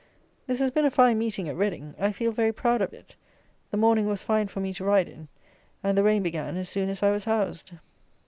[0.47, 1.93] This has been a fine meeting at Reading!
[1.99, 3.15] I feel very proud of it.
[3.69, 5.27] The morning was fine for me to ride in,
[5.83, 7.73] and the rain began as soon as I was housed.